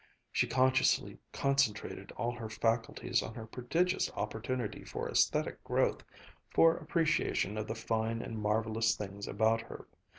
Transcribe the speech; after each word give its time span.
She 0.31 0.47
consciously 0.47 1.19
concentrated 1.31 2.11
all 2.13 2.31
her 2.31 2.49
faculties 2.49 3.21
on 3.21 3.35
her 3.35 3.45
prodigious 3.45 4.09
opportunity 4.15 4.83
for 4.83 5.07
aesthetic 5.07 5.63
growth, 5.63 6.03
for 6.49 6.75
appreciation 6.75 7.55
of 7.55 7.67
the 7.67 7.75
fine 7.75 8.19
and 8.23 8.39
marvelous 8.39 8.95
things 8.95 9.27
about 9.27 9.61
her. 9.61 9.85